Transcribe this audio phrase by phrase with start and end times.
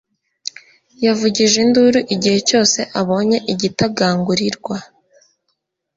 [1.05, 4.75] Yavugije induru igihe cyose abonye igitagangurirwa.